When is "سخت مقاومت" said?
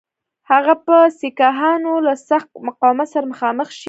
2.29-3.07